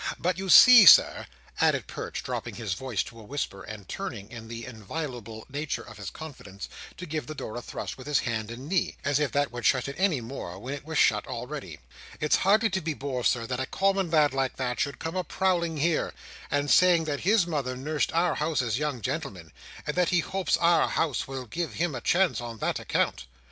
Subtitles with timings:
[0.17, 1.27] But you see, Sir,"
[1.59, 5.97] added Perch, dropping his voice to a whisper, and turning, in the inviolable nature of
[5.97, 9.31] his confidence, to give the door a thrust with his hand and knee, as if
[9.33, 11.77] that would shut it any more when it was shut already,
[12.19, 15.23] "it's hardly to be bore, Sir, that a common lad like that should come a
[15.23, 16.15] prowling here,
[16.49, 19.51] and saying that his mother nursed our House's young gentleman,
[19.85, 23.27] and that he hopes our House will give him a chance on that account.